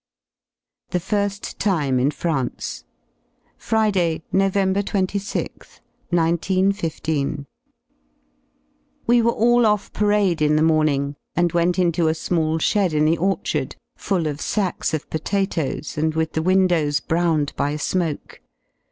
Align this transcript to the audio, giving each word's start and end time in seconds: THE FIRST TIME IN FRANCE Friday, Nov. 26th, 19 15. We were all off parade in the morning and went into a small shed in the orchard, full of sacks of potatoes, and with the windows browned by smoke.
THE 0.89 0.99
FIRST 0.99 1.59
TIME 1.59 1.99
IN 1.99 2.09
FRANCE 2.09 2.85
Friday, 3.55 4.23
Nov. 4.31 4.53
26th, 4.53 5.79
19 6.11 6.71
15. 6.71 7.45
We 9.05 9.21
were 9.21 9.29
all 9.31 9.67
off 9.67 9.93
parade 9.93 10.41
in 10.41 10.55
the 10.55 10.63
morning 10.63 11.17
and 11.35 11.51
went 11.51 11.77
into 11.77 12.07
a 12.07 12.15
small 12.15 12.57
shed 12.57 12.93
in 12.93 13.05
the 13.05 13.19
orchard, 13.19 13.75
full 13.95 14.25
of 14.25 14.41
sacks 14.41 14.95
of 14.95 15.07
potatoes, 15.11 15.99
and 15.99 16.15
with 16.15 16.31
the 16.33 16.41
windows 16.41 16.99
browned 16.99 17.53
by 17.55 17.75
smoke. 17.75 18.41